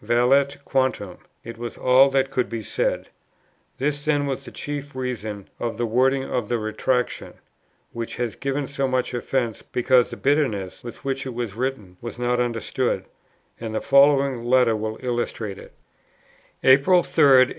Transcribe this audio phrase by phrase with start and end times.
[0.03, 3.07] Valeat quantum, it was all that could be said.
[3.77, 7.33] This then was a chief reason of that wording of the Retractation,
[7.91, 12.17] which has given so much offence, because the bitterness, with which it was written, was
[12.17, 13.05] not understood;
[13.59, 15.71] and the following letter will illustrate it:
[16.63, 17.47] "April 3, 1844.